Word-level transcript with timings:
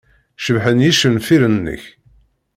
Cebḥen 0.43 0.83
yicenfiren-nnek. 0.85 1.83